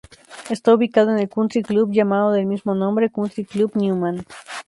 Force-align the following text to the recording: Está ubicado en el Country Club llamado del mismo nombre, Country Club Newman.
Está 0.49 0.73
ubicado 0.73 1.11
en 1.11 1.19
el 1.19 1.29
Country 1.29 1.61
Club 1.61 1.91
llamado 1.91 2.31
del 2.31 2.47
mismo 2.47 2.73
nombre, 2.73 3.11
Country 3.11 3.45
Club 3.45 3.69
Newman. 3.75 4.25